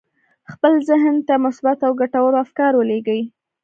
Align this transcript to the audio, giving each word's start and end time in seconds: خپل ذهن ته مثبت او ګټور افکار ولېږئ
خپل 0.51 0.73
ذهن 0.89 1.15
ته 1.27 1.33
مثبت 1.45 1.79
او 1.87 1.91
ګټور 2.01 2.33
افکار 2.43 2.71
ولېږئ 2.75 3.21